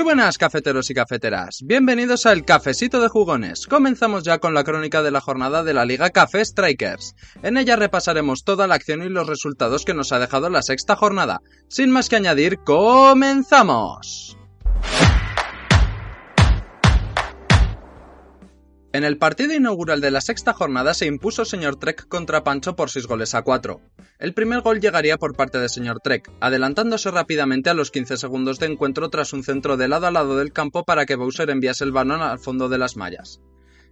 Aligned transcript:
Muy 0.00 0.14
buenas 0.14 0.38
cafeteros 0.38 0.88
y 0.88 0.94
cafeteras, 0.94 1.58
bienvenidos 1.62 2.24
al 2.24 2.46
Cafecito 2.46 3.02
de 3.02 3.08
Jugones. 3.08 3.66
Comenzamos 3.66 4.24
ya 4.24 4.38
con 4.38 4.54
la 4.54 4.64
crónica 4.64 5.02
de 5.02 5.10
la 5.10 5.20
jornada 5.20 5.62
de 5.62 5.74
la 5.74 5.84
Liga 5.84 6.08
Café 6.08 6.42
Strikers. 6.42 7.14
En 7.42 7.58
ella 7.58 7.76
repasaremos 7.76 8.42
toda 8.42 8.66
la 8.66 8.76
acción 8.76 9.02
y 9.02 9.10
los 9.10 9.26
resultados 9.26 9.84
que 9.84 9.92
nos 9.92 10.12
ha 10.12 10.18
dejado 10.18 10.48
la 10.48 10.62
sexta 10.62 10.96
jornada. 10.96 11.42
Sin 11.68 11.90
más 11.90 12.08
que 12.08 12.16
añadir, 12.16 12.60
comenzamos. 12.64 14.38
En 18.92 19.04
el 19.04 19.18
partido 19.18 19.54
inaugural 19.54 20.00
de 20.00 20.10
la 20.10 20.20
sexta 20.20 20.52
jornada 20.52 20.94
se 20.94 21.06
impuso 21.06 21.44
Señor 21.44 21.76
Trek 21.76 22.08
contra 22.08 22.42
Pancho 22.42 22.74
por 22.74 22.90
6 22.90 23.06
goles 23.06 23.36
a 23.36 23.42
4. 23.42 23.80
El 24.18 24.34
primer 24.34 24.62
gol 24.62 24.80
llegaría 24.80 25.16
por 25.16 25.36
parte 25.36 25.58
de 25.60 25.68
Señor 25.68 26.00
Trek, 26.00 26.28
adelantándose 26.40 27.12
rápidamente 27.12 27.70
a 27.70 27.74
los 27.74 27.92
15 27.92 28.16
segundos 28.16 28.58
de 28.58 28.66
encuentro 28.66 29.08
tras 29.08 29.32
un 29.32 29.44
centro 29.44 29.76
de 29.76 29.86
lado 29.86 30.08
a 30.08 30.10
lado 30.10 30.36
del 30.36 30.52
campo 30.52 30.84
para 30.84 31.06
que 31.06 31.14
Bowser 31.14 31.50
enviase 31.50 31.84
el 31.84 31.92
balón 31.92 32.20
al 32.20 32.40
fondo 32.40 32.68
de 32.68 32.78
las 32.78 32.96
mallas. 32.96 33.40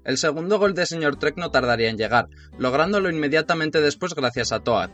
El 0.05 0.19
segundo 0.19 0.59
gol 0.59 0.75
de 0.75 0.85
Señor 0.85 1.15
Trek 1.15 1.37
no 1.37 1.53
tardaría 1.53 1.91
en 1.91 1.97
llegar, 1.97 2.27
lográndolo 2.59 3.09
inmediatamente 3.09 3.81
después 3.81 4.17
gracias 4.17 4.51
a 4.51 4.65
Toad. 4.65 4.91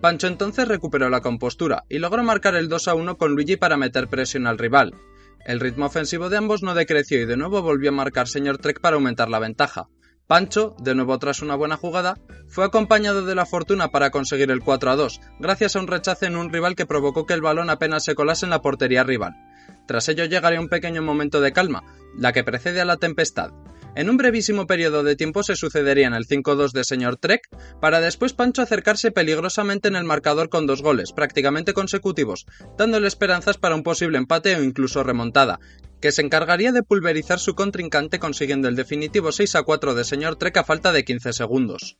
Pancho 0.00 0.28
entonces 0.28 0.66
recuperó 0.66 1.10
la 1.10 1.20
compostura 1.20 1.84
y 1.90 1.98
logró 1.98 2.22
marcar 2.22 2.54
el 2.54 2.70
2 2.70 2.88
a 2.88 2.94
1 2.94 3.18
con 3.18 3.34
Luigi 3.34 3.56
para 3.56 3.76
meter 3.76 4.08
presión 4.08 4.46
al 4.46 4.56
rival, 4.56 4.94
el 5.44 5.60
ritmo 5.60 5.86
ofensivo 5.86 6.28
de 6.28 6.36
ambos 6.36 6.62
no 6.62 6.74
decreció 6.74 7.20
y 7.20 7.26
de 7.26 7.36
nuevo 7.36 7.62
volvió 7.62 7.90
a 7.90 7.92
marcar 7.92 8.28
señor 8.28 8.58
Trek 8.58 8.80
para 8.80 8.96
aumentar 8.96 9.28
la 9.28 9.38
ventaja. 9.38 9.88
Pancho, 10.26 10.76
de 10.78 10.94
nuevo 10.94 11.18
tras 11.18 11.42
una 11.42 11.56
buena 11.56 11.76
jugada, 11.76 12.18
fue 12.48 12.64
acompañado 12.64 13.24
de 13.24 13.34
la 13.34 13.44
fortuna 13.44 13.88
para 13.88 14.10
conseguir 14.10 14.50
el 14.50 14.60
4 14.60 14.90
a 14.90 14.96
2, 14.96 15.20
gracias 15.40 15.76
a 15.76 15.80
un 15.80 15.88
rechace 15.88 16.26
en 16.26 16.36
un 16.36 16.52
rival 16.52 16.76
que 16.76 16.86
provocó 16.86 17.26
que 17.26 17.34
el 17.34 17.42
balón 17.42 17.70
apenas 17.70 18.04
se 18.04 18.14
colase 18.14 18.46
en 18.46 18.50
la 18.50 18.62
portería 18.62 19.04
rival. 19.04 19.34
Tras 19.92 20.08
ello 20.08 20.24
llegaría 20.24 20.58
un 20.58 20.70
pequeño 20.70 21.02
momento 21.02 21.42
de 21.42 21.52
calma, 21.52 21.84
la 22.16 22.32
que 22.32 22.44
precede 22.44 22.80
a 22.80 22.86
la 22.86 22.96
tempestad. 22.96 23.50
En 23.94 24.08
un 24.08 24.16
brevísimo 24.16 24.66
periodo 24.66 25.02
de 25.02 25.16
tiempo 25.16 25.42
se 25.42 25.54
sucederían 25.54 26.14
el 26.14 26.26
5-2 26.26 26.72
de 26.72 26.82
señor 26.82 27.18
Trek, 27.18 27.42
para 27.78 28.00
después 28.00 28.32
Pancho 28.32 28.62
acercarse 28.62 29.10
peligrosamente 29.10 29.88
en 29.88 29.96
el 29.96 30.04
marcador 30.04 30.48
con 30.48 30.66
dos 30.66 30.80
goles, 30.80 31.12
prácticamente 31.12 31.74
consecutivos, 31.74 32.46
dándole 32.78 33.06
esperanzas 33.06 33.58
para 33.58 33.74
un 33.74 33.82
posible 33.82 34.16
empate 34.16 34.56
o 34.56 34.64
incluso 34.64 35.02
remontada, 35.02 35.60
que 36.00 36.10
se 36.10 36.22
encargaría 36.22 36.72
de 36.72 36.82
pulverizar 36.82 37.38
su 37.38 37.54
contrincante 37.54 38.18
consiguiendo 38.18 38.68
el 38.68 38.76
definitivo 38.76 39.28
6-4 39.28 39.92
de 39.92 40.04
señor 40.04 40.36
Trek 40.36 40.56
a 40.56 40.64
falta 40.64 40.92
de 40.92 41.04
15 41.04 41.34
segundos. 41.34 41.98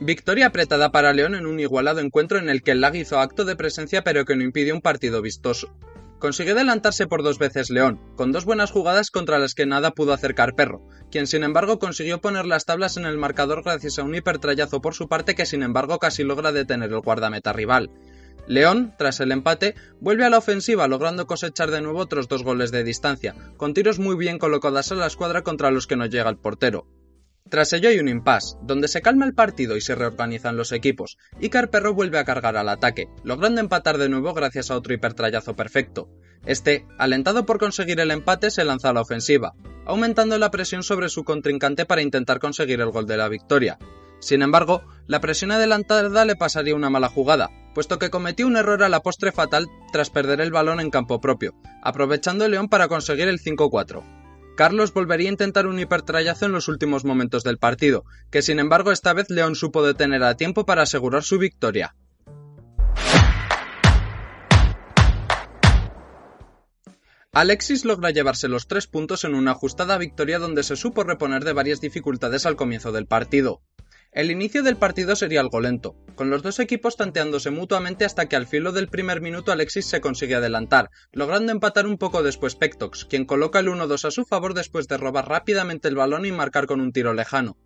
Victoria 0.00 0.48
apretada 0.48 0.92
para 0.92 1.14
León 1.14 1.34
en 1.34 1.46
un 1.46 1.58
igualado 1.58 2.00
encuentro 2.00 2.38
en 2.38 2.50
el 2.50 2.62
que 2.62 2.72
el 2.72 2.82
lag 2.82 2.94
hizo 2.96 3.18
acto 3.18 3.46
de 3.46 3.56
presencia 3.56 4.04
pero 4.04 4.26
que 4.26 4.36
no 4.36 4.42
impidió 4.42 4.74
un 4.74 4.82
partido 4.82 5.22
vistoso. 5.22 5.74
Consiguió 6.18 6.52
adelantarse 6.52 7.06
por 7.06 7.22
dos 7.22 7.38
veces 7.38 7.70
León, 7.70 7.98
con 8.14 8.30
dos 8.30 8.44
buenas 8.44 8.70
jugadas 8.70 9.10
contra 9.10 9.38
las 9.38 9.54
que 9.54 9.64
nada 9.64 9.92
pudo 9.92 10.12
acercar 10.12 10.54
Perro, 10.54 10.86
quien 11.10 11.26
sin 11.26 11.44
embargo 11.44 11.78
consiguió 11.78 12.20
poner 12.20 12.44
las 12.44 12.66
tablas 12.66 12.98
en 12.98 13.06
el 13.06 13.16
marcador 13.16 13.62
gracias 13.64 13.98
a 13.98 14.02
un 14.02 14.14
hipertrayazo 14.14 14.82
por 14.82 14.92
su 14.92 15.08
parte 15.08 15.34
que 15.34 15.46
sin 15.46 15.62
embargo 15.62 15.98
casi 15.98 16.24
logra 16.24 16.52
detener 16.52 16.92
el 16.92 17.00
guardameta 17.00 17.54
rival. 17.54 17.90
León, 18.46 18.94
tras 18.98 19.20
el 19.20 19.32
empate, 19.32 19.74
vuelve 19.98 20.26
a 20.26 20.30
la 20.30 20.38
ofensiva 20.38 20.88
logrando 20.88 21.26
cosechar 21.26 21.70
de 21.70 21.80
nuevo 21.80 22.00
otros 22.00 22.28
dos 22.28 22.42
goles 22.42 22.70
de 22.70 22.84
distancia, 22.84 23.34
con 23.56 23.72
tiros 23.72 23.98
muy 23.98 24.14
bien 24.16 24.38
colocados 24.38 24.92
a 24.92 24.94
la 24.94 25.06
escuadra 25.06 25.42
contra 25.42 25.70
los 25.70 25.86
que 25.86 25.96
no 25.96 26.04
llega 26.04 26.28
el 26.28 26.36
portero. 26.36 26.86
Tras 27.48 27.72
ello 27.72 27.88
hay 27.88 28.00
un 28.00 28.08
impasse, 28.08 28.56
donde 28.62 28.88
se 28.88 29.02
calma 29.02 29.24
el 29.24 29.34
partido 29.34 29.76
y 29.76 29.80
se 29.80 29.94
reorganizan 29.94 30.56
los 30.56 30.72
equipos, 30.72 31.16
y 31.38 31.48
Carperro 31.48 31.94
vuelve 31.94 32.18
a 32.18 32.24
cargar 32.24 32.56
al 32.56 32.68
ataque, 32.68 33.08
logrando 33.22 33.60
empatar 33.60 33.98
de 33.98 34.08
nuevo 34.08 34.34
gracias 34.34 34.70
a 34.70 34.76
otro 34.76 34.94
hipertrayazo 34.94 35.54
perfecto. 35.54 36.08
Este, 36.44 36.86
alentado 36.98 37.46
por 37.46 37.58
conseguir 37.58 38.00
el 38.00 38.10
empate, 38.10 38.50
se 38.50 38.64
lanza 38.64 38.90
a 38.90 38.92
la 38.92 39.00
ofensiva, 39.00 39.54
aumentando 39.84 40.38
la 40.38 40.50
presión 40.50 40.82
sobre 40.82 41.08
su 41.08 41.22
contrincante 41.22 41.86
para 41.86 42.02
intentar 42.02 42.40
conseguir 42.40 42.80
el 42.80 42.90
gol 42.90 43.06
de 43.06 43.16
la 43.16 43.28
victoria. 43.28 43.78
Sin 44.18 44.42
embargo, 44.42 44.82
la 45.06 45.20
presión 45.20 45.52
adelantada 45.52 46.24
le 46.24 46.36
pasaría 46.36 46.74
una 46.74 46.90
mala 46.90 47.08
jugada, 47.08 47.50
puesto 47.74 47.98
que 47.98 48.10
cometió 48.10 48.46
un 48.46 48.56
error 48.56 48.82
a 48.82 48.88
la 48.88 49.00
postre 49.00 49.30
fatal 49.30 49.68
tras 49.92 50.10
perder 50.10 50.40
el 50.40 50.50
balón 50.50 50.80
en 50.80 50.90
campo 50.90 51.20
propio, 51.20 51.54
aprovechando 51.82 52.44
el 52.44 52.52
León 52.52 52.68
para 52.68 52.88
conseguir 52.88 53.28
el 53.28 53.38
5-4. 53.38 54.02
Carlos 54.56 54.94
volvería 54.94 55.28
a 55.28 55.32
intentar 55.32 55.66
un 55.66 55.78
hipertrayazo 55.78 56.46
en 56.46 56.52
los 56.52 56.66
últimos 56.68 57.04
momentos 57.04 57.44
del 57.44 57.58
partido, 57.58 58.06
que 58.30 58.40
sin 58.40 58.58
embargo 58.58 58.90
esta 58.90 59.12
vez 59.12 59.28
León 59.28 59.54
supo 59.54 59.86
detener 59.86 60.22
a 60.24 60.34
tiempo 60.34 60.64
para 60.64 60.82
asegurar 60.82 61.22
su 61.22 61.38
victoria. 61.38 61.94
Alexis 67.32 67.84
logra 67.84 68.12
llevarse 68.12 68.48
los 68.48 68.66
tres 68.66 68.86
puntos 68.86 69.24
en 69.24 69.34
una 69.34 69.50
ajustada 69.50 69.98
victoria 69.98 70.38
donde 70.38 70.62
se 70.62 70.74
supo 70.74 71.04
reponer 71.04 71.44
de 71.44 71.52
varias 71.52 71.82
dificultades 71.82 72.46
al 72.46 72.56
comienzo 72.56 72.92
del 72.92 73.06
partido. 73.06 73.60
El 74.16 74.30
inicio 74.30 74.62
del 74.62 74.78
partido 74.78 75.14
sería 75.14 75.42
algo 75.42 75.60
lento, 75.60 75.94
con 76.14 76.30
los 76.30 76.42
dos 76.42 76.58
equipos 76.58 76.96
tanteándose 76.96 77.50
mutuamente 77.50 78.06
hasta 78.06 78.24
que 78.24 78.34
al 78.34 78.46
filo 78.46 78.72
del 78.72 78.88
primer 78.88 79.20
minuto 79.20 79.52
Alexis 79.52 79.84
se 79.84 80.00
consigue 80.00 80.36
adelantar, 80.36 80.88
logrando 81.12 81.52
empatar 81.52 81.86
un 81.86 81.98
poco 81.98 82.22
después 82.22 82.54
Pectox, 82.56 83.04
quien 83.04 83.26
coloca 83.26 83.58
el 83.58 83.68
1-2 83.68 84.06
a 84.06 84.10
su 84.10 84.24
favor 84.24 84.54
después 84.54 84.88
de 84.88 84.96
robar 84.96 85.28
rápidamente 85.28 85.88
el 85.88 85.96
balón 85.96 86.24
y 86.24 86.32
marcar 86.32 86.64
con 86.64 86.80
un 86.80 86.92
tiro 86.92 87.12
lejano 87.12 87.58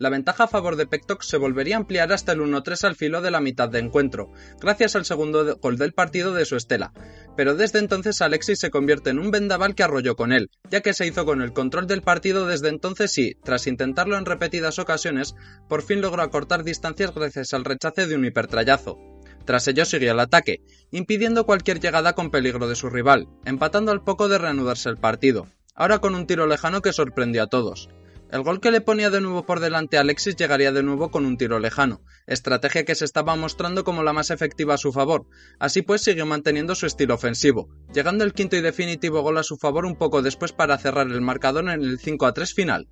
la 0.00 0.08
ventaja 0.08 0.44
a 0.44 0.48
favor 0.48 0.76
de 0.76 0.86
Pectox 0.86 1.26
se 1.26 1.36
volvería 1.36 1.76
a 1.76 1.78
ampliar 1.80 2.10
hasta 2.10 2.32
el 2.32 2.40
1-3 2.40 2.84
al 2.84 2.96
filo 2.96 3.20
de 3.20 3.30
la 3.30 3.42
mitad 3.42 3.68
de 3.68 3.80
encuentro, 3.80 4.32
gracias 4.58 4.96
al 4.96 5.04
segundo 5.04 5.58
gol 5.58 5.76
del 5.76 5.92
partido 5.92 6.32
de 6.32 6.46
su 6.46 6.56
estela. 6.56 6.94
Pero 7.40 7.54
desde 7.54 7.78
entonces 7.78 8.20
Alexis 8.20 8.58
se 8.58 8.68
convierte 8.68 9.08
en 9.08 9.18
un 9.18 9.30
vendaval 9.30 9.74
que 9.74 9.82
arrolló 9.82 10.14
con 10.14 10.30
él, 10.30 10.50
ya 10.70 10.82
que 10.82 10.92
se 10.92 11.06
hizo 11.06 11.24
con 11.24 11.40
el 11.40 11.54
control 11.54 11.86
del 11.86 12.02
partido 12.02 12.46
desde 12.46 12.68
entonces 12.68 13.16
y, 13.16 13.34
tras 13.42 13.66
intentarlo 13.66 14.18
en 14.18 14.26
repetidas 14.26 14.78
ocasiones, 14.78 15.34
por 15.66 15.80
fin 15.80 16.02
logró 16.02 16.20
acortar 16.20 16.64
distancias 16.64 17.14
gracias 17.14 17.54
al 17.54 17.64
rechace 17.64 18.06
de 18.06 18.14
un 18.14 18.26
hipertrayazo. 18.26 18.98
Tras 19.46 19.66
ello 19.68 19.86
siguió 19.86 20.12
el 20.12 20.20
ataque, 20.20 20.60
impidiendo 20.90 21.46
cualquier 21.46 21.80
llegada 21.80 22.12
con 22.12 22.30
peligro 22.30 22.68
de 22.68 22.76
su 22.76 22.90
rival, 22.90 23.26
empatando 23.46 23.90
al 23.90 24.04
poco 24.04 24.28
de 24.28 24.36
reanudarse 24.36 24.90
el 24.90 24.98
partido, 24.98 25.46
ahora 25.74 25.98
con 26.00 26.14
un 26.14 26.26
tiro 26.26 26.46
lejano 26.46 26.82
que 26.82 26.92
sorprendió 26.92 27.44
a 27.44 27.46
todos. 27.46 27.88
El 28.32 28.42
gol 28.42 28.60
que 28.60 28.70
le 28.70 28.80
ponía 28.80 29.10
de 29.10 29.20
nuevo 29.20 29.44
por 29.44 29.58
delante 29.58 29.96
a 29.96 30.02
Alexis 30.02 30.36
llegaría 30.36 30.70
de 30.70 30.84
nuevo 30.84 31.10
con 31.10 31.26
un 31.26 31.36
tiro 31.36 31.58
lejano, 31.58 32.04
estrategia 32.28 32.84
que 32.84 32.94
se 32.94 33.04
estaba 33.04 33.34
mostrando 33.34 33.82
como 33.82 34.04
la 34.04 34.12
más 34.12 34.30
efectiva 34.30 34.74
a 34.74 34.78
su 34.78 34.92
favor. 34.92 35.26
Así 35.58 35.82
pues 35.82 36.02
siguió 36.02 36.26
manteniendo 36.26 36.76
su 36.76 36.86
estilo 36.86 37.14
ofensivo, 37.14 37.68
llegando 37.92 38.22
el 38.22 38.32
quinto 38.32 38.56
y 38.56 38.60
definitivo 38.60 39.22
gol 39.22 39.38
a 39.38 39.42
su 39.42 39.56
favor 39.56 39.84
un 39.84 39.96
poco 39.96 40.22
después 40.22 40.52
para 40.52 40.78
cerrar 40.78 41.08
el 41.08 41.20
marcador 41.20 41.64
en 41.64 41.82
el 41.82 41.98
5 41.98 42.26
a 42.26 42.32
3 42.32 42.54
final. 42.54 42.88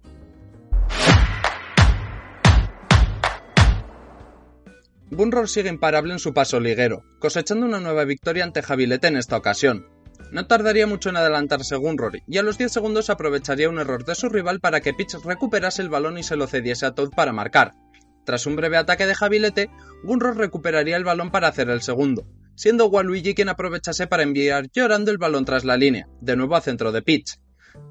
Bunroll 5.10 5.48
sigue 5.48 5.68
imparable 5.68 6.12
en 6.12 6.18
su 6.18 6.34
paso 6.34 6.58
liguero, 6.58 7.04
cosechando 7.20 7.64
una 7.64 7.80
nueva 7.80 8.04
victoria 8.04 8.42
ante 8.42 8.62
Javilete 8.62 9.06
en 9.06 9.16
esta 9.16 9.36
ocasión, 9.36 9.86
no 10.32 10.46
tardaría 10.46 10.86
mucho 10.86 11.08
en 11.10 11.16
adelantarse 11.16 11.76
Gunrory, 11.76 12.22
y 12.26 12.38
a 12.38 12.42
los 12.42 12.58
10 12.58 12.72
segundos 12.72 13.10
aprovecharía 13.10 13.68
un 13.68 13.78
error 13.78 14.04
de 14.04 14.14
su 14.14 14.28
rival 14.28 14.60
para 14.60 14.80
que 14.80 14.94
Pitch 14.94 15.16
recuperase 15.24 15.82
el 15.82 15.88
balón 15.88 16.18
y 16.18 16.22
se 16.22 16.36
lo 16.36 16.46
cediese 16.46 16.86
a 16.86 16.94
Todd 16.94 17.10
para 17.14 17.32
marcar. 17.32 17.72
Tras 18.24 18.46
un 18.46 18.56
breve 18.56 18.76
ataque 18.76 19.06
de 19.06 19.14
Javilete, 19.14 19.70
Gunrory 20.04 20.36
recuperaría 20.36 20.96
el 20.96 21.04
balón 21.04 21.30
para 21.30 21.48
hacer 21.48 21.70
el 21.70 21.80
segundo, 21.80 22.26
siendo 22.56 22.86
Waluigi 22.88 23.34
quien 23.34 23.48
aprovechase 23.48 24.06
para 24.06 24.22
enviar 24.22 24.68
llorando 24.72 25.10
el 25.10 25.18
balón 25.18 25.44
tras 25.44 25.64
la 25.64 25.76
línea, 25.76 26.08
de 26.20 26.36
nuevo 26.36 26.56
a 26.56 26.60
centro 26.60 26.92
de 26.92 27.02
Pitch. 27.02 27.38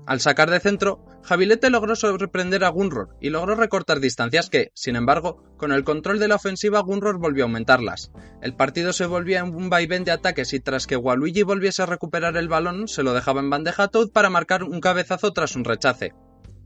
Al 0.05 0.21
sacar 0.21 0.49
de 0.49 0.59
centro, 0.59 1.03
Javilete 1.23 1.69
logró 1.69 1.95
sorprender 1.95 2.63
a 2.63 2.69
Gunror 2.69 3.17
y 3.19 3.29
logró 3.29 3.55
recortar 3.55 3.99
distancias 3.99 4.49
que, 4.49 4.71
sin 4.73 4.95
embargo, 4.95 5.43
con 5.57 5.73
el 5.73 5.83
control 5.83 6.19
de 6.19 6.29
la 6.29 6.35
ofensiva 6.35 6.79
Gunror 6.79 7.19
volvió 7.19 7.43
a 7.43 7.47
aumentarlas. 7.47 8.11
El 8.41 8.55
partido 8.55 8.93
se 8.93 9.05
volvía 9.05 9.39
en 9.39 9.53
un 9.53 9.69
vaivén 9.69 10.05
de 10.05 10.11
ataques 10.11 10.53
y 10.53 10.61
tras 10.61 10.87
que 10.87 10.95
Waluigi 10.95 11.43
volviese 11.43 11.83
a 11.83 11.87
recuperar 11.87 12.37
el 12.37 12.47
balón, 12.47 12.87
se 12.87 13.03
lo 13.03 13.13
dejaba 13.13 13.41
en 13.41 13.49
bandeja 13.49 13.83
a 13.83 13.87
Toad 13.89 14.09
para 14.11 14.29
marcar 14.29 14.63
un 14.63 14.79
cabezazo 14.79 15.33
tras 15.33 15.55
un 15.55 15.65
rechace. 15.65 16.13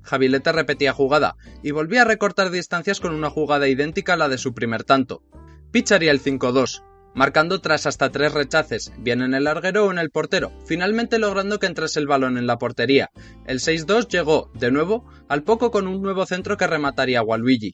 Javilete 0.03 0.51
repetía 0.51 0.93
jugada 0.93 1.35
y 1.63 1.71
volvía 1.71 2.03
a 2.03 2.05
recortar 2.05 2.51
distancias 2.51 2.99
con 2.99 3.13
una 3.13 3.29
jugada 3.29 3.67
idéntica 3.67 4.13
a 4.13 4.17
la 4.17 4.29
de 4.29 4.37
su 4.37 4.53
primer 4.53 4.83
tanto. 4.83 5.23
Pitch 5.71 5.91
haría 5.91 6.11
el 6.11 6.21
5-2, 6.21 6.83
marcando 7.13 7.59
tras 7.61 7.85
hasta 7.85 8.11
tres 8.11 8.33
rechaces, 8.33 8.91
bien 8.97 9.21
en 9.21 9.33
el 9.33 9.45
larguero 9.45 9.85
o 9.85 9.91
en 9.91 9.99
el 9.99 10.11
portero, 10.11 10.51
finalmente 10.65 11.19
logrando 11.19 11.59
que 11.59 11.67
entrase 11.67 11.99
el 11.99 12.07
balón 12.07 12.37
en 12.37 12.47
la 12.47 12.57
portería. 12.57 13.09
El 13.45 13.59
6-2 13.59 14.07
llegó, 14.07 14.49
de 14.53 14.71
nuevo, 14.71 15.05
al 15.27 15.43
poco 15.43 15.71
con 15.71 15.87
un 15.87 16.01
nuevo 16.01 16.25
centro 16.25 16.57
que 16.57 16.67
remataría 16.67 17.19
a 17.19 17.23
Waluigi. 17.23 17.73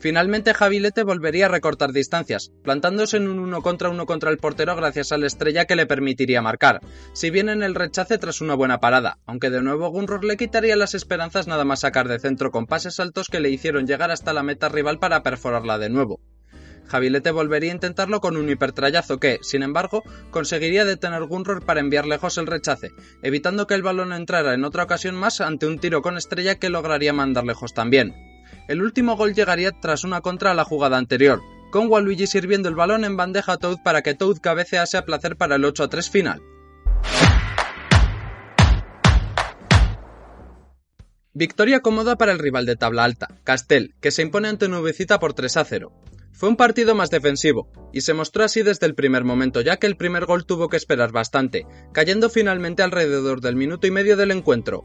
Finalmente 0.00 0.54
Javilete 0.54 1.02
volvería 1.02 1.46
a 1.46 1.48
recortar 1.48 1.92
distancias, 1.92 2.52
plantándose 2.62 3.16
en 3.16 3.26
un 3.26 3.40
1 3.40 3.62
contra 3.62 3.88
1 3.88 4.06
contra 4.06 4.30
el 4.30 4.38
portero 4.38 4.76
gracias 4.76 5.10
a 5.10 5.18
la 5.18 5.26
estrella 5.26 5.64
que 5.64 5.74
le 5.74 5.86
permitiría 5.86 6.40
marcar, 6.40 6.80
si 7.12 7.30
bien 7.30 7.48
en 7.48 7.64
el 7.64 7.74
rechace 7.74 8.16
tras 8.18 8.40
una 8.40 8.54
buena 8.54 8.78
parada, 8.78 9.18
aunque 9.26 9.50
de 9.50 9.60
nuevo 9.60 9.88
Gunror 9.88 10.24
le 10.24 10.36
quitaría 10.36 10.76
las 10.76 10.94
esperanzas 10.94 11.48
nada 11.48 11.64
más 11.64 11.80
sacar 11.80 12.06
de 12.06 12.20
centro 12.20 12.52
con 12.52 12.66
pases 12.66 13.00
altos 13.00 13.26
que 13.26 13.40
le 13.40 13.50
hicieron 13.50 13.88
llegar 13.88 14.12
hasta 14.12 14.32
la 14.32 14.44
meta 14.44 14.68
rival 14.68 15.00
para 15.00 15.24
perforarla 15.24 15.78
de 15.78 15.90
nuevo. 15.90 16.20
Javilete 16.88 17.30
volvería 17.30 17.70
a 17.70 17.74
intentarlo 17.74 18.20
con 18.20 18.36
un 18.36 18.48
hipertrayazo 18.48 19.18
que, 19.18 19.38
sin 19.42 19.62
embargo, 19.62 20.02
conseguiría 20.30 20.84
detener 20.84 21.24
Gunror 21.24 21.64
para 21.64 21.80
enviar 21.80 22.06
lejos 22.06 22.38
el 22.38 22.46
rechace, 22.46 22.92
evitando 23.22 23.66
que 23.66 23.74
el 23.74 23.82
balón 23.82 24.12
entrara 24.12 24.54
en 24.54 24.64
otra 24.64 24.84
ocasión 24.84 25.14
más 25.14 25.40
ante 25.40 25.66
un 25.66 25.78
tiro 25.78 26.02
con 26.02 26.16
estrella 26.16 26.56
que 26.56 26.70
lograría 26.70 27.12
mandar 27.12 27.44
lejos 27.44 27.74
también. 27.74 28.14
El 28.68 28.82
último 28.82 29.16
gol 29.16 29.34
llegaría 29.34 29.72
tras 29.72 30.04
una 30.04 30.20
contra 30.20 30.50
a 30.50 30.54
la 30.54 30.64
jugada 30.64 30.98
anterior, 30.98 31.40
con 31.70 31.88
Waluigi 31.88 32.26
sirviendo 32.26 32.68
el 32.68 32.74
balón 32.74 33.04
en 33.04 33.16
bandeja 33.16 33.52
a 33.52 33.56
Toad 33.58 33.78
para 33.84 34.02
que 34.02 34.14
Toad 34.14 34.38
cabecease 34.40 34.96
a 34.96 35.04
placer 35.04 35.36
para 35.36 35.56
el 35.56 35.64
8 35.64 35.84
a 35.84 35.88
3 35.88 36.10
final. 36.10 36.42
Victoria 41.34 41.80
cómoda 41.80 42.16
para 42.16 42.32
el 42.32 42.38
rival 42.40 42.66
de 42.66 42.74
tabla 42.74 43.04
alta, 43.04 43.28
Castel, 43.44 43.94
que 44.00 44.10
se 44.10 44.22
impone 44.22 44.48
ante 44.48 44.68
Nubecita 44.68 45.20
por 45.20 45.34
3 45.34 45.58
a 45.58 45.64
0. 45.64 45.92
Fue 46.32 46.48
un 46.48 46.56
partido 46.56 46.94
más 46.94 47.10
defensivo, 47.10 47.68
y 47.92 48.02
se 48.02 48.14
mostró 48.14 48.44
así 48.44 48.62
desde 48.62 48.86
el 48.86 48.94
primer 48.94 49.24
momento, 49.24 49.60
ya 49.60 49.78
que 49.78 49.86
el 49.86 49.96
primer 49.96 50.24
gol 50.26 50.46
tuvo 50.46 50.68
que 50.68 50.76
esperar 50.76 51.10
bastante, 51.10 51.66
cayendo 51.92 52.30
finalmente 52.30 52.82
alrededor 52.82 53.40
del 53.40 53.56
minuto 53.56 53.86
y 53.86 53.90
medio 53.90 54.16
del 54.16 54.30
encuentro. 54.30 54.84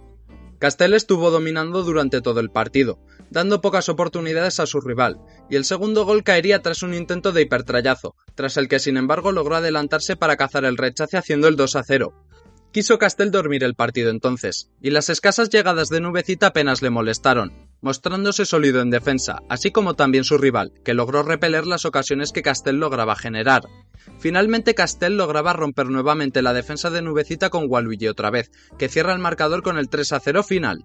Castel 0.60 0.94
estuvo 0.94 1.30
dominando 1.30 1.84
durante 1.84 2.22
todo 2.22 2.40
el 2.40 2.50
partido, 2.50 3.00
dando 3.30 3.60
pocas 3.60 3.90
oportunidades 3.90 4.60
a 4.60 4.66
su 4.66 4.80
rival, 4.80 5.20
y 5.50 5.58
el 5.58 5.66
segundo 5.66 6.06
gol 6.06 6.24
caería 6.24 6.62
tras 6.62 6.84
un 6.84 6.94
intento 6.94 7.34
de 7.34 7.42
hipertrayazo, 7.42 8.16
tras 8.34 8.58
el 8.58 8.68
que 8.70 8.80
sin 8.80 8.96
embargo 8.96 9.32
logró 9.32 9.58
adelantarse 9.58 10.16
para 10.16 10.38
cazar 10.38 10.64
el 10.66 10.78
rechace 10.78 11.18
haciendo 11.18 11.48
el 11.50 11.58
2 11.58 11.76
a 11.76 11.84
0. 11.84 12.14
Quiso 12.74 12.98
Castel 12.98 13.30
dormir 13.30 13.64
el 13.64 13.76
partido 13.76 14.10
entonces, 14.10 14.72
y 14.82 14.90
las 14.90 15.08
escasas 15.10 15.52
llegadas 15.52 15.90
de 15.90 16.02
Nubecita 16.02 16.48
apenas 16.48 16.82
le 16.82 16.90
molestaron, 16.90 17.54
mostrándose 17.82 18.46
sólido 18.46 18.82
en 18.82 18.90
defensa, 18.90 19.44
así 19.48 19.70
como 19.70 19.94
también 19.94 20.24
su 20.24 20.40
rival, 20.40 20.74
que 20.84 20.96
logró 20.96 21.22
repeler 21.22 21.68
las 21.68 21.86
ocasiones 21.86 22.32
que 22.32 22.42
Castel 22.42 22.78
lograba 22.78 23.16
generar. 23.16 23.62
Finalmente 24.18 24.74
Castel 24.74 25.18
lograba 25.18 25.54
romper 25.54 25.86
nuevamente 25.86 26.42
la 26.42 26.54
defensa 26.54 26.90
de 26.90 27.04
Nubecita 27.04 27.52
con 27.52 27.66
Waluigi 27.70 28.08
otra 28.08 28.32
vez, 28.32 28.50
que 28.80 28.90
cierra 28.90 29.14
el 29.14 29.20
marcador 29.20 29.62
con 29.62 29.78
el 29.78 29.88
3 29.88 30.14
a 30.14 30.20
0 30.20 30.42
final. 30.42 30.84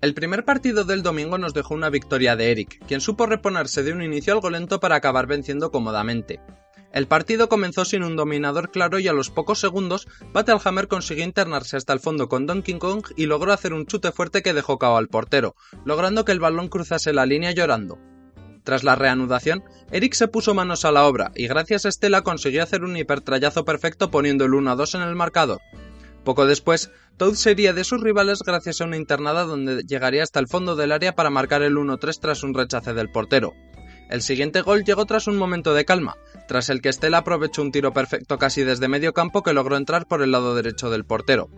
El 0.00 0.14
primer 0.14 0.46
partido 0.46 0.84
del 0.84 1.02
domingo 1.02 1.36
nos 1.36 1.52
dejó 1.52 1.74
una 1.74 1.90
victoria 1.90 2.34
de 2.34 2.50
Eric, 2.50 2.82
quien 2.86 3.02
supo 3.02 3.26
reponerse 3.26 3.82
de 3.82 3.92
un 3.92 4.02
inicio 4.02 4.32
algo 4.32 4.48
lento 4.48 4.80
para 4.80 4.96
acabar 4.96 5.26
venciendo 5.26 5.70
cómodamente. 5.70 6.40
El 6.90 7.06
partido 7.06 7.50
comenzó 7.50 7.84
sin 7.84 8.02
un 8.02 8.16
dominador 8.16 8.70
claro 8.70 8.98
y 8.98 9.08
a 9.08 9.12
los 9.12 9.28
pocos 9.28 9.60
segundos, 9.60 10.08
Battlehammer 10.32 10.88
consiguió 10.88 11.22
internarse 11.24 11.76
hasta 11.76 11.92
el 11.92 12.00
fondo 12.00 12.30
con 12.30 12.46
Donkey 12.46 12.78
Kong 12.78 13.08
y 13.14 13.26
logró 13.26 13.52
hacer 13.52 13.74
un 13.74 13.84
chute 13.84 14.10
fuerte 14.10 14.42
que 14.42 14.54
dejó 14.54 14.78
cao 14.78 14.96
al 14.96 15.08
portero, 15.08 15.54
logrando 15.84 16.24
que 16.24 16.32
el 16.32 16.40
balón 16.40 16.68
cruzase 16.68 17.12
la 17.12 17.26
línea 17.26 17.52
llorando. 17.52 17.98
Tras 18.64 18.84
la 18.84 18.96
reanudación, 18.96 19.62
Eric 19.92 20.14
se 20.14 20.28
puso 20.28 20.54
manos 20.54 20.86
a 20.86 20.92
la 20.92 21.04
obra 21.04 21.30
y 21.34 21.46
gracias 21.46 21.84
a 21.84 21.90
Estela 21.90 22.22
consiguió 22.22 22.62
hacer 22.62 22.84
un 22.84 22.96
hipertrayazo 22.96 23.66
perfecto 23.66 24.10
poniendo 24.10 24.46
el 24.46 24.52
1-2 24.52 24.94
en 24.94 25.02
el 25.02 25.14
marcador. 25.14 25.60
Poco 26.24 26.46
después, 26.46 26.90
Toad 27.16 27.34
sería 27.34 27.72
de 27.72 27.84
sus 27.84 28.00
rivales 28.00 28.40
gracias 28.44 28.80
a 28.80 28.84
una 28.84 28.96
internada 28.96 29.44
donde 29.44 29.82
llegaría 29.82 30.22
hasta 30.22 30.40
el 30.40 30.48
fondo 30.48 30.76
del 30.76 30.92
área 30.92 31.14
para 31.14 31.30
marcar 31.30 31.62
el 31.62 31.76
1-3 31.76 32.18
tras 32.20 32.42
un 32.42 32.54
rechace 32.54 32.94
del 32.94 33.10
portero. 33.10 33.54
El 34.10 34.22
siguiente 34.22 34.62
gol 34.62 34.82
llegó 34.84 35.06
tras 35.06 35.28
un 35.28 35.36
momento 35.36 35.72
de 35.72 35.84
calma, 35.84 36.16
tras 36.48 36.68
el 36.68 36.80
que 36.82 36.88
Estela 36.88 37.18
aprovechó 37.18 37.62
un 37.62 37.70
tiro 37.70 37.92
perfecto 37.92 38.38
casi 38.38 38.64
desde 38.64 38.88
medio 38.88 39.12
campo 39.12 39.42
que 39.42 39.52
logró 39.52 39.76
entrar 39.76 40.06
por 40.06 40.22
el 40.22 40.32
lado 40.32 40.54
derecho 40.56 40.90
del 40.90 41.04
portero. 41.04 41.48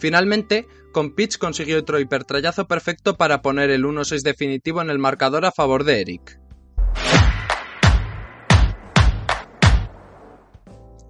Finalmente, 0.00 0.66
con 0.92 1.14
Pitch 1.14 1.38
consiguió 1.38 1.78
otro 1.78 2.00
hipertrayazo 2.00 2.66
perfecto 2.66 3.16
para 3.16 3.42
poner 3.42 3.70
el 3.70 3.84
1-6 3.84 4.22
definitivo 4.22 4.82
en 4.82 4.90
el 4.90 4.98
marcador 4.98 5.44
a 5.44 5.52
favor 5.52 5.84
de 5.84 6.00
Eric. 6.00 6.39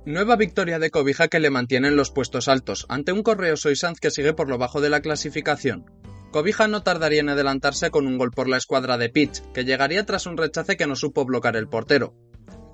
Nueva 0.07 0.37
victoria 0.37 0.79
de 0.79 0.91
Cobija 0.91 1.29
que 1.29 1.41
le 1.41 1.51
mantiene 1.51 1.89
en 1.89 1.97
los 1.97 2.11
puestos 2.11 2.49
altos, 2.49 2.87
ante 2.89 3.13
un 3.13 3.23
Correo 3.23 3.59
Soisanz 3.59 4.01
que 4.01 4.11
sigue 4.11 4.33
por 4.33 4.49
lo 4.49 4.57
bajo 4.57 4.81
de 4.81 4.89
la 4.89 5.03
clasificación. 5.03 5.85
Cobija 6.33 6.69
no 6.69 6.83
tardaría 6.83 7.21
en 7.21 7.29
adelantarse 7.29 7.91
con 7.91 8.07
un 8.07 8.17
gol 8.17 8.31
por 8.31 8.49
la 8.49 8.57
escuadra 8.57 8.97
de 8.97 9.11
Pitch, 9.11 9.43
que 9.53 9.67
llegaría 9.67 10.07
tras 10.07 10.25
un 10.25 10.39
rechace 10.39 10.79
que 10.79 10.87
no 10.87 10.97
supo 10.97 11.27
bloquear 11.27 11.57
el 11.57 11.69
portero. 11.69 12.15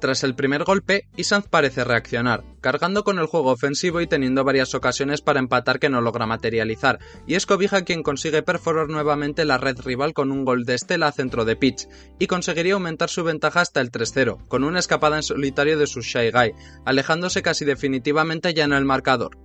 Tras 0.06 0.22
el 0.22 0.36
primer 0.36 0.62
golpe, 0.62 1.08
Isanz 1.16 1.48
parece 1.48 1.82
reaccionar, 1.82 2.44
cargando 2.60 3.02
con 3.02 3.18
el 3.18 3.26
juego 3.26 3.50
ofensivo 3.50 4.00
y 4.00 4.06
teniendo 4.06 4.44
varias 4.44 4.72
ocasiones 4.72 5.20
para 5.20 5.40
empatar 5.40 5.80
que 5.80 5.88
no 5.88 6.00
logra 6.00 6.26
materializar, 6.26 7.00
y 7.26 7.34
es 7.34 7.44
Cobija 7.44 7.82
quien 7.82 8.04
consigue 8.04 8.44
perforar 8.44 8.88
nuevamente 8.88 9.44
la 9.44 9.58
red 9.58 9.80
rival 9.80 10.14
con 10.14 10.30
un 10.30 10.44
gol 10.44 10.64
de 10.64 10.76
Estela 10.76 11.08
a 11.08 11.12
centro 11.12 11.44
de 11.44 11.56
pitch, 11.56 11.88
y 12.20 12.28
conseguiría 12.28 12.74
aumentar 12.74 13.08
su 13.08 13.24
ventaja 13.24 13.62
hasta 13.62 13.80
el 13.80 13.90
3-0, 13.90 14.46
con 14.46 14.62
una 14.62 14.78
escapada 14.78 15.16
en 15.16 15.24
solitario 15.24 15.76
de 15.76 15.88
su 15.88 16.02
Shy 16.02 16.30
Guy, 16.30 16.52
alejándose 16.84 17.42
casi 17.42 17.64
definitivamente 17.64 18.54
ya 18.54 18.62
en 18.62 18.74
el 18.74 18.84
marcador. 18.84 19.36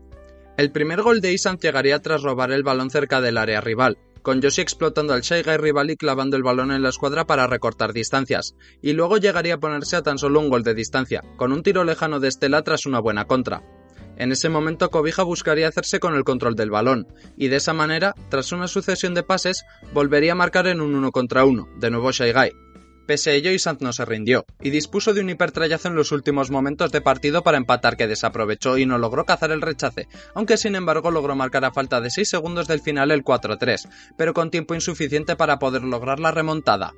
El 0.58 0.72
primer 0.72 1.02
gol 1.02 1.22
de 1.22 1.34
Isanz 1.34 1.60
llegaría 1.60 2.04
tras 2.04 2.22
robar 2.22 2.52
el 2.52 2.62
balón 2.62 2.92
cerca 2.92 3.20
del 3.20 3.40
área 3.40 3.62
rival, 3.62 3.98
con 4.22 4.42
Yoshi 4.42 4.62
explotando 4.62 5.14
al 5.14 5.24
rival 5.24 5.92
y 5.92 5.98
clavando 5.98 6.38
el 6.38 6.44
balón 6.44 6.72
en 6.72 6.82
la 6.82 6.90
escuadra 6.90 7.26
para 7.26 7.48
recortar 7.48 7.94
distancias, 7.94 8.56
y 8.82 8.94
luego 8.94 9.18
llegaría 9.18 9.56
a 9.56 9.60
ponerse 9.60 9.96
a 9.96 10.02
tan 10.02 10.18
solo 10.18 10.40
un 10.40 10.50
gol 10.50 10.64
de 10.64 10.74
distancia, 10.74 11.22
con 11.38 11.52
un 11.52 11.64
tiro 11.64 11.84
lejano 11.84 12.20
de 12.20 12.28
Estela 12.28 12.62
tras 12.64 12.86
una 12.86 13.00
buena 13.00 13.26
contra. 13.26 13.64
En 14.18 14.32
ese 14.32 14.50
momento 14.50 14.90
Cobija 14.90 15.24
buscaría 15.24 15.68
hacerse 15.68 16.00
con 16.00 16.16
el 16.16 16.24
control 16.24 16.56
del 16.56 16.70
balón, 16.70 17.08
y 17.38 17.48
de 17.48 17.56
esa 17.56 17.74
manera, 17.74 18.14
tras 18.30 18.52
una 18.52 18.68
sucesión 18.68 19.14
de 19.14 19.24
pases, 19.24 19.64
volvería 19.94 20.34
a 20.34 20.36
marcar 20.36 20.68
en 20.68 20.82
un 20.82 20.94
1 20.96 21.12
contra 21.12 21.46
1, 21.46 21.70
de 21.80 21.90
nuevo 21.90 22.12
Guy, 22.12 22.52
Pese 23.06 23.32
a 23.32 23.34
ello, 23.34 23.52
Isanz 23.52 23.82
no 23.82 23.94
se 23.94 24.06
rindió, 24.06 24.46
y 24.62 24.70
dispuso 24.70 25.14
de 25.14 25.22
un 25.22 25.30
hipertrayazo 25.30 25.88
en 25.88 25.96
los 25.96 26.12
últimos 26.12 26.52
momentos 26.52 26.92
de 26.92 27.02
partido 27.02 27.44
para 27.44 27.58
empatar 27.58 27.98
que 27.98 28.08
desaprovechó 28.08 28.78
y 28.78 28.86
no 28.86 28.98
logró 28.98 29.26
cazar 29.26 29.52
el 29.52 29.62
rechace, 29.62 30.08
aunque 30.36 30.58
sin 30.58 30.76
embargo 30.76 31.12
logró 31.12 31.36
marcar 31.36 31.66
a 31.66 31.72
falta 31.72 32.00
de 32.00 32.10
6 32.10 32.30
segundos 32.30 32.68
del 32.68 32.82
final 32.82 33.12
el 33.12 33.24
4-3, 33.24 33.90
pero 34.18 34.34
con 34.34 34.52
tiempo 34.52 34.76
insuficiente 34.76 35.36
para 35.36 35.60
poder 35.60 35.84
lograr 35.84 36.20
la 36.20 36.32
remontada. 36.32 36.94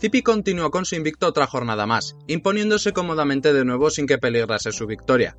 Zipi 0.00 0.22
continuó 0.22 0.70
con 0.70 0.84
su 0.84 0.94
invicto 0.94 1.26
otra 1.26 1.48
jornada 1.48 1.84
más, 1.84 2.14
imponiéndose 2.28 2.92
cómodamente 2.92 3.52
de 3.52 3.64
nuevo 3.64 3.90
sin 3.90 4.06
que 4.06 4.18
peligrase 4.18 4.70
su 4.70 4.86
victoria. 4.86 5.36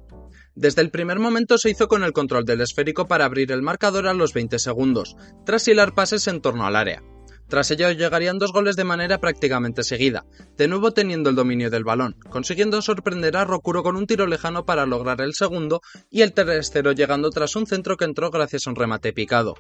Desde 0.55 0.81
el 0.81 0.91
primer 0.91 1.19
momento 1.19 1.57
se 1.57 1.69
hizo 1.69 1.87
con 1.87 2.03
el 2.03 2.13
control 2.13 2.45
del 2.45 2.61
esférico 2.61 3.07
para 3.07 3.25
abrir 3.25 3.51
el 3.51 3.61
marcador 3.61 4.07
a 4.07 4.13
los 4.13 4.33
20 4.33 4.59
segundos, 4.59 5.15
tras 5.45 5.67
hilar 5.67 5.93
pases 5.93 6.27
en 6.27 6.41
torno 6.41 6.65
al 6.65 6.75
área. 6.75 7.01
Tras 7.49 7.71
ello 7.71 7.91
llegarían 7.91 8.37
dos 8.37 8.53
goles 8.53 8.75
de 8.75 8.83
manera 8.83 9.17
prácticamente 9.17 9.83
seguida, 9.83 10.25
de 10.55 10.67
nuevo 10.67 10.91
teniendo 10.91 11.31
el 11.31 11.35
dominio 11.35 11.71
del 11.71 11.83
balón, 11.83 12.15
consiguiendo 12.29 12.81
sorprender 12.83 13.35
a 13.37 13.43
Rokuro 13.43 13.81
con 13.81 13.95
un 13.95 14.05
tiro 14.05 14.27
lejano 14.27 14.65
para 14.65 14.85
lograr 14.85 15.19
el 15.21 15.33
segundo 15.33 15.81
y 16.11 16.21
el 16.21 16.33
tercero 16.33 16.91
llegando 16.91 17.31
tras 17.31 17.55
un 17.55 17.65
centro 17.65 17.97
que 17.97 18.05
entró 18.05 18.29
gracias 18.29 18.67
a 18.67 18.69
un 18.69 18.75
remate 18.75 19.13
picado. 19.13 19.55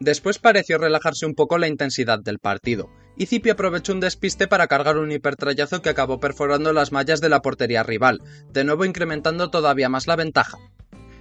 Después 0.00 0.38
pareció 0.38 0.78
relajarse 0.78 1.24
un 1.26 1.34
poco 1.34 1.58
la 1.58 1.68
intensidad 1.68 2.18
del 2.18 2.38
partido, 2.38 2.90
y 3.16 3.26
Zipi 3.26 3.50
aprovechó 3.50 3.92
un 3.92 4.00
despiste 4.00 4.48
para 4.48 4.66
cargar 4.66 4.98
un 4.98 5.12
hipertrayazo 5.12 5.82
que 5.82 5.90
acabó 5.90 6.18
perforando 6.18 6.72
las 6.72 6.92
mallas 6.92 7.20
de 7.20 7.28
la 7.28 7.42
portería 7.42 7.82
rival, 7.82 8.20
de 8.52 8.64
nuevo 8.64 8.84
incrementando 8.84 9.50
todavía 9.50 9.88
más 9.88 10.06
la 10.06 10.16
ventaja. 10.16 10.58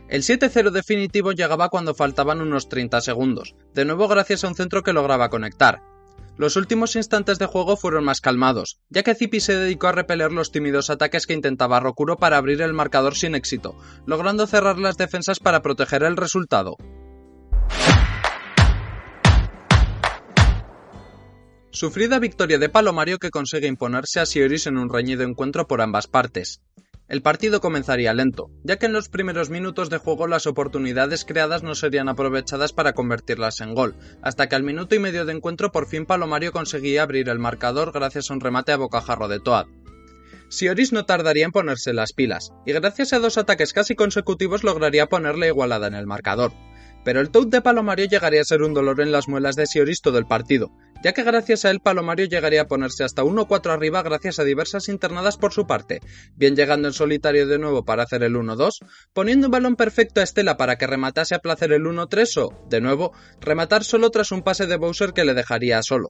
El 0.09 0.23
7-0 0.23 0.71
definitivo 0.71 1.31
llegaba 1.31 1.69
cuando 1.69 1.93
faltaban 1.93 2.41
unos 2.41 2.67
30 2.67 3.01
segundos, 3.01 3.55
de 3.73 3.85
nuevo 3.85 4.07
gracias 4.07 4.43
a 4.43 4.47
un 4.47 4.55
centro 4.55 4.83
que 4.83 4.93
lograba 4.93 5.29
conectar. 5.29 5.81
Los 6.35 6.55
últimos 6.55 6.95
instantes 6.95 7.37
de 7.37 7.45
juego 7.45 7.77
fueron 7.77 8.05
más 8.05 8.19
calmados, 8.19 8.79
ya 8.89 9.03
que 9.03 9.13
Zipi 9.13 9.39
se 9.39 9.55
dedicó 9.55 9.87
a 9.87 9.91
repeler 9.91 10.31
los 10.31 10.51
tímidos 10.51 10.89
ataques 10.89 11.27
que 11.27 11.33
intentaba 11.33 11.79
Rokuro 11.79 12.17
para 12.17 12.37
abrir 12.37 12.63
el 12.63 12.73
marcador 12.73 13.15
sin 13.15 13.35
éxito, 13.35 13.77
logrando 14.07 14.47
cerrar 14.47 14.79
las 14.79 14.97
defensas 14.97 15.39
para 15.39 15.61
proteger 15.61 16.01
el 16.01 16.17
resultado. 16.17 16.75
Sufrida 21.73 22.19
victoria 22.19 22.59
de 22.59 22.69
Palomario 22.69 23.17
que 23.17 23.31
consigue 23.31 23.67
imponerse 23.67 24.19
a 24.19 24.27
Sioris 24.27 24.67
en 24.67 24.77
un 24.77 24.93
reñido 24.93 25.23
encuentro 25.23 25.67
por 25.67 25.81
ambas 25.81 26.05
partes. 26.05 26.61
El 27.07 27.23
partido 27.23 27.61
comenzaría 27.61 28.13
lento, 28.13 28.51
ya 28.63 28.77
que 28.77 28.85
en 28.85 28.93
los 28.93 29.09
primeros 29.09 29.49
minutos 29.49 29.89
de 29.89 29.97
juego 29.97 30.27
las 30.27 30.45
oportunidades 30.45 31.25
creadas 31.25 31.63
no 31.63 31.73
serían 31.73 32.09
aprovechadas 32.09 32.73
para 32.73 32.93
convertirlas 32.93 33.59
en 33.59 33.73
gol, 33.73 33.95
hasta 34.21 34.47
que 34.47 34.55
al 34.55 34.61
minuto 34.61 34.93
y 34.93 34.99
medio 34.99 35.25
de 35.25 35.33
encuentro 35.33 35.71
por 35.71 35.87
fin 35.87 36.05
Palomario 36.05 36.51
conseguía 36.51 37.01
abrir 37.01 37.27
el 37.27 37.39
marcador 37.39 37.91
gracias 37.91 38.29
a 38.29 38.35
un 38.35 38.41
remate 38.41 38.71
a 38.71 38.77
bocajarro 38.77 39.27
de 39.27 39.39
Toad. 39.39 39.65
Sioris 40.49 40.93
no 40.93 41.05
tardaría 41.05 41.45
en 41.45 41.51
ponerse 41.51 41.91
las 41.91 42.13
pilas, 42.13 42.51
y 42.67 42.73
gracias 42.73 43.13
a 43.13 43.19
dos 43.19 43.39
ataques 43.39 43.73
casi 43.73 43.95
consecutivos 43.95 44.63
lograría 44.63 45.07
ponerle 45.07 45.47
igualada 45.47 45.87
en 45.87 45.95
el 45.95 46.05
marcador. 46.05 46.53
Pero 47.03 47.19
el 47.19 47.29
Toad 47.29 47.47
de 47.47 47.61
Palomario 47.61 48.05
llegaría 48.05 48.41
a 48.41 48.45
ser 48.45 48.61
un 48.61 48.73
dolor 48.73 49.01
en 49.01 49.11
las 49.11 49.27
muelas 49.27 49.55
de 49.55 49.67
Sioris 49.67 50.01
todo 50.01 50.17
el 50.17 50.25
partido, 50.25 50.71
ya 51.03 51.11
que 51.11 51.23
gracias 51.23 51.65
a 51.65 51.69
él 51.69 51.81
Palomario 51.81 52.25
llegaría 52.25 52.61
a 52.61 52.67
ponerse 52.67 53.03
hasta 53.03 53.23
1-4 53.23 53.71
arriba 53.71 54.01
gracias 54.03 54.39
a 54.39 54.45
diversas 54.45 54.87
internadas 54.87 55.37
por 55.37 55.51
su 55.51 55.67
parte, 55.67 55.99
bien 56.35 56.55
llegando 56.55 56.87
en 56.87 56.93
solitario 56.93 57.45
de 57.45 57.59
nuevo 57.59 57.83
para 57.83 58.03
hacer 58.03 58.23
el 58.23 58.35
1-2, 58.35 58.85
poniendo 59.11 59.47
un 59.47 59.51
balón 59.51 59.75
perfecto 59.75 60.21
a 60.21 60.23
Estela 60.23 60.55
para 60.55 60.77
que 60.77 60.87
rematase 60.87 61.35
a 61.35 61.39
placer 61.39 61.73
el 61.73 61.83
1-3 61.83 62.37
o, 62.37 62.67
de 62.69 62.79
nuevo, 62.79 63.11
rematar 63.41 63.83
solo 63.83 64.09
tras 64.09 64.31
un 64.31 64.41
pase 64.41 64.65
de 64.65 64.77
Bowser 64.77 65.11
que 65.11 65.25
le 65.25 65.33
dejaría 65.33 65.83
solo. 65.83 66.09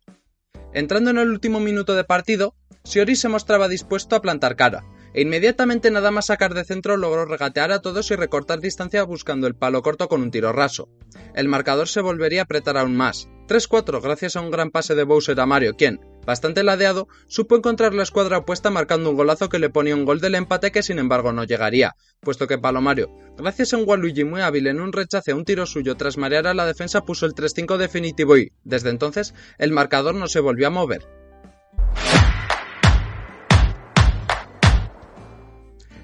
Entrando 0.73 1.09
en 1.09 1.17
el 1.17 1.29
último 1.29 1.59
minuto 1.59 1.95
de 1.95 2.03
partido, 2.03 2.55
Sioris 2.83 3.19
se 3.19 3.29
mostraba 3.29 3.67
dispuesto 3.67 4.15
a 4.15 4.21
plantar 4.21 4.55
cara, 4.55 4.83
e 5.13 5.21
inmediatamente 5.21 5.91
nada 5.91 6.11
más 6.11 6.27
sacar 6.27 6.53
de 6.53 6.63
centro 6.63 6.97
logró 6.97 7.25
regatear 7.25 7.71
a 7.71 7.81
todos 7.81 8.11
y 8.11 8.15
recortar 8.15 8.59
distancia 8.59 9.03
buscando 9.03 9.47
el 9.47 9.55
palo 9.55 9.81
corto 9.81 10.07
con 10.07 10.21
un 10.21 10.31
tiro 10.31 10.51
raso. 10.51 10.89
El 11.35 11.47
marcador 11.47 11.87
se 11.87 12.01
volvería 12.01 12.41
a 12.41 12.43
apretar 12.43 12.77
aún 12.77 12.95
más, 12.95 13.29
3-4 13.47 14.01
gracias 14.01 14.35
a 14.35 14.41
un 14.41 14.51
gran 14.51 14.71
pase 14.71 14.95
de 14.95 15.03
Bowser 15.03 15.39
a 15.39 15.45
Mario, 15.45 15.75
quien, 15.75 15.99
bastante 16.25 16.63
ladeado, 16.63 17.07
supo 17.27 17.55
encontrar 17.55 17.93
la 17.93 18.03
escuadra 18.03 18.37
opuesta 18.37 18.69
marcando 18.69 19.09
un 19.09 19.17
golazo 19.17 19.49
que 19.49 19.59
le 19.59 19.69
ponía 19.69 19.95
un 19.95 20.05
gol 20.05 20.21
del 20.21 20.35
empate 20.35 20.71
que 20.71 20.83
sin 20.83 20.99
embargo 20.99 21.33
no 21.33 21.43
llegaría, 21.43 21.95
puesto 22.21 22.47
que 22.47 22.57
Palomario, 22.57 23.11
gracias 23.37 23.73
a 23.73 23.77
un 23.77 23.87
Waluigi 23.87 24.23
muy 24.23 24.41
hábil 24.41 24.67
en 24.67 24.79
un 24.79 24.93
rechace 24.93 25.31
a 25.31 25.35
un 25.35 25.45
tiro 25.45 25.65
suyo 25.65 25.95
tras 25.97 26.17
marear 26.17 26.47
a 26.47 26.53
la 26.53 26.65
defensa 26.65 27.01
puso 27.01 27.25
el 27.25 27.33
3-5 27.33 27.77
definitivo 27.77 28.37
y, 28.37 28.53
desde 28.63 28.89
entonces, 28.89 29.33
el 29.57 29.71
marcador 29.71 30.15
no 30.15 30.27
se 30.27 30.39
volvió 30.39 30.67
a 30.67 30.71
mover. 30.71 31.22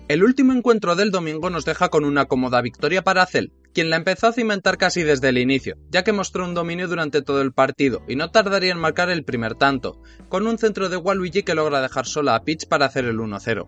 El 0.10 0.24
último 0.24 0.54
encuentro 0.54 0.96
del 0.96 1.12
domingo 1.12 1.52
nos 1.52 1.66
deja 1.66 1.90
con 1.90 2.04
una 2.04 2.26
cómoda 2.26 2.64
victoria 2.64 3.04
para 3.04 3.28
Cell, 3.28 3.52
quien 3.76 3.92
la 3.92 3.96
empezó 3.96 4.26
a 4.26 4.34
cimentar 4.34 4.80
casi 4.80 5.04
desde 5.04 5.30
el 5.30 5.38
inicio, 5.38 5.78
ya 5.92 6.04
que 6.04 6.14
mostró 6.14 6.46
un 6.46 6.56
dominio 6.56 6.88
durante 6.88 7.22
todo 7.22 7.44
el 7.44 7.54
partido 7.54 8.02
y 8.08 8.16
no 8.16 8.32
tardaría 8.32 8.72
en 8.72 8.80
marcar 8.80 9.12
el 9.12 9.24
primer 9.24 9.54
tanto, 9.54 10.02
con 10.28 10.48
un 10.48 10.58
centro 10.58 10.90
de 10.90 10.98
Waluigi 10.98 11.44
que 11.44 11.54
logra 11.54 11.80
dejar 11.80 12.08
sola 12.08 12.34
a 12.34 12.42
Peach 12.42 12.66
para 12.68 12.88
hacer 12.88 13.06
el 13.06 13.20
1-0. 13.20 13.68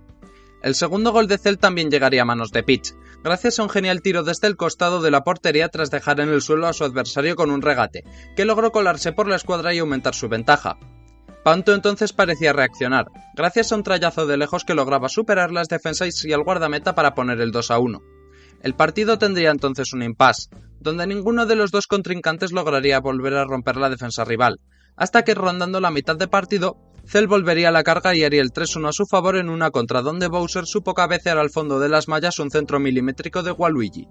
El 0.64 0.74
segundo 0.74 1.12
gol 1.12 1.28
de 1.28 1.38
Cell 1.38 1.58
también 1.58 1.92
llegaría 1.92 2.24
a 2.24 2.26
manos 2.26 2.52
de 2.52 2.64
Peach, 2.64 2.96
gracias 3.24 3.60
a 3.60 3.64
un 3.64 3.70
genial 3.70 4.02
tiro 4.02 4.24
desde 4.24 4.48
el 4.48 4.58
costado 4.58 5.00
de 5.00 5.12
la 5.12 5.24
portería 5.24 5.70
tras 5.70 5.92
dejar 5.92 6.22
en 6.22 6.30
el 6.30 6.42
suelo 6.42 6.66
a 6.66 6.74
su 6.74 6.84
adversario 6.84 7.36
con 7.36 7.52
un 7.52 7.62
regate, 7.62 8.04
que 8.36 8.46
logró 8.46 8.72
colarse 8.72 9.14
por 9.14 9.28
la 9.28 9.36
escuadra 9.36 9.76
y 9.76 9.78
aumentar 9.78 10.16
su 10.16 10.28
ventaja, 10.28 10.80
Panto 11.44 11.74
entonces 11.74 12.14
parecía 12.14 12.54
reaccionar, 12.54 13.08
gracias 13.36 13.72
a 13.72 13.76
un 13.76 13.82
trayazo 13.82 14.28
de 14.28 14.38
lejos 14.38 14.64
que 14.64 14.76
lograba 14.76 15.10
superar 15.10 15.52
las 15.52 15.68
defensas 15.68 16.24
y 16.24 16.34
al 16.34 16.44
guardameta 16.44 16.94
para 16.94 17.16
poner 17.16 17.42
el 17.42 17.52
2 17.52 17.72
a 17.72 17.80
1. 17.80 18.00
El 18.62 18.76
partido 18.76 19.18
tendría 19.18 19.50
entonces 19.50 19.92
un 19.92 20.04
impasse, 20.04 20.50
donde 20.80 21.08
ninguno 21.08 21.48
de 21.48 21.56
los 21.56 21.72
dos 21.72 21.88
contrincantes 21.88 22.52
lograría 22.52 23.00
volver 23.00 23.34
a 23.34 23.46
romper 23.46 23.78
la 23.78 23.90
defensa 23.90 24.24
rival, 24.24 24.60
hasta 24.96 25.24
que 25.24 25.34
rondando 25.34 25.80
la 25.80 25.90
mitad 25.90 26.16
de 26.16 26.28
partido, 26.28 26.78
Cell 27.08 27.26
volvería 27.26 27.70
a 27.70 27.72
la 27.72 27.82
carga 27.82 28.14
y 28.14 28.24
haría 28.24 28.44
el 28.44 28.52
3-1 28.52 28.90
a 28.90 28.94
su 28.94 29.08
favor 29.08 29.36
en 29.36 29.50
una 29.50 29.72
contra 29.72 30.04
donde 30.04 30.28
Bowser 30.28 30.68
supo 30.68 30.94
cabecear 30.94 31.40
al 31.40 31.50
fondo 31.50 31.80
de 31.80 31.90
las 31.90 32.08
mallas 32.08 32.38
un 32.38 32.52
centro 32.52 32.80
milimétrico 32.80 33.42
de 33.42 33.52
Waluigi. 33.52 34.08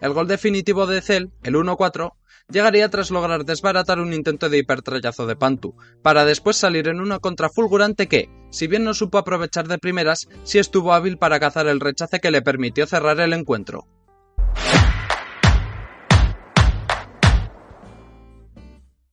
El 0.00 0.12
gol 0.12 0.28
definitivo 0.28 0.86
de 0.86 1.00
Cell, 1.00 1.26
el 1.42 1.54
1-4, 1.54 2.12
llegaría 2.50 2.88
tras 2.88 3.10
lograr 3.10 3.44
desbaratar 3.44 3.98
un 3.98 4.12
intento 4.12 4.48
de 4.48 4.58
hipertrayazo 4.58 5.26
de 5.26 5.36
Pantu, 5.36 5.74
para 6.02 6.24
después 6.24 6.56
salir 6.56 6.88
en 6.88 7.00
una 7.00 7.18
contra 7.18 7.48
fulgurante 7.48 8.06
que, 8.06 8.30
si 8.50 8.68
bien 8.68 8.84
no 8.84 8.94
supo 8.94 9.18
aprovechar 9.18 9.66
de 9.66 9.78
primeras, 9.78 10.28
sí 10.44 10.58
estuvo 10.58 10.94
hábil 10.94 11.18
para 11.18 11.40
cazar 11.40 11.66
el 11.66 11.80
rechace 11.80 12.20
que 12.20 12.30
le 12.30 12.42
permitió 12.42 12.86
cerrar 12.86 13.20
el 13.20 13.32
encuentro. 13.32 13.86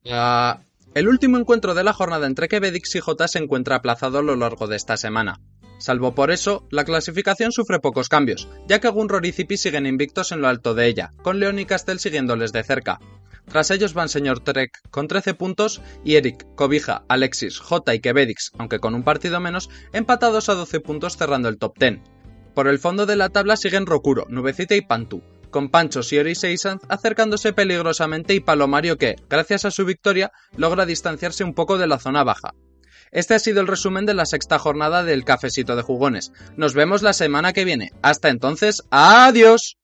El 0.04 1.10
último 1.10 1.38
encuentro 1.38 1.74
de 1.74 1.84
la 1.84 1.94
jornada 1.94 2.28
entre 2.28 2.48
Quevedix 2.48 2.96
y 2.96 3.00
J 3.00 3.28
se 3.28 3.40
encuentra 3.40 3.76
aplazado 3.76 4.20
a 4.20 4.22
lo 4.22 4.36
largo 4.36 4.68
de 4.68 4.78
esta 4.78 4.96
semana. 4.98 5.42
Salvo 5.78 6.16
por 6.16 6.32
eso, 6.32 6.66
la 6.72 6.86
clasificación 6.86 7.52
sufre 7.52 7.80
pocos 7.80 8.10
cambios, 8.10 8.48
ya 8.68 8.80
que 8.80 8.88
Gunror 8.88 9.26
y 9.26 9.34
siguen 9.58 9.86
invictos 9.86 10.32
en 10.32 10.42
lo 10.42 10.48
alto 10.48 10.74
de 10.74 10.88
ella, 10.88 11.12
con 11.22 11.40
Leon 11.40 11.60
y 11.60 11.66
Castell 11.66 12.00
siguiéndoles 12.00 12.52
de 12.54 12.64
cerca. 12.64 13.00
Tras 13.48 13.70
ellos 13.72 13.94
van 13.94 14.10
Señor 14.10 14.40
Trek 14.40 14.80
con 14.90 15.08
13 15.08 15.34
puntos 15.36 15.82
y 16.04 16.16
Eric, 16.16 16.46
Cobija, 16.56 17.04
Alexis, 17.08 17.60
J 17.60 17.94
y 17.94 18.00
Kebedix, 18.00 18.52
aunque 18.58 18.80
con 18.80 18.96
un 18.96 19.04
partido 19.04 19.40
menos, 19.40 19.70
empatados 19.94 20.50
a 20.50 20.56
12 20.56 20.80
puntos 20.80 21.18
cerrando 21.18 21.50
el 21.50 21.58
top 21.58 21.78
10. 21.78 22.00
Por 22.54 22.68
el 22.68 22.80
fondo 22.80 23.06
de 23.06 23.18
la 23.18 23.30
tabla 23.30 23.58
siguen 23.58 23.86
Rokuro, 23.86 24.26
Nubecita 24.30 24.76
y 24.76 24.82
Pantu, 24.82 25.22
con 25.52 25.70
Pancho, 25.70 26.04
Siori 26.04 26.32
y 26.32 26.36
Seisanz 26.36 26.82
acercándose 26.90 27.54
peligrosamente 27.54 28.34
y 28.34 28.40
Palomario 28.40 28.98
que, 28.98 29.16
gracias 29.30 29.66
a 29.66 29.72
su 29.72 29.86
victoria, 29.86 30.32
logra 30.58 30.86
distanciarse 30.86 31.44
un 31.44 31.54
poco 31.54 31.78
de 31.78 31.88
la 31.88 32.00
zona 32.00 32.24
baja. 32.24 32.54
Este 33.12 33.34
ha 33.34 33.40
sido 33.40 33.62
el 33.62 33.68
resumen 33.68 34.06
de 34.06 34.14
la 34.14 34.26
sexta 34.26 34.60
jornada 34.60 35.04
del 35.04 35.24
Cafecito 35.24 35.76
de 35.76 35.82
Jugones. 35.82 36.32
Nos 36.58 36.74
vemos 36.74 37.02
la 37.02 37.14
semana 37.14 37.54
que 37.54 37.66
viene. 37.66 37.92
Hasta 38.02 38.30
entonces, 38.30 38.84
adiós. 38.90 39.78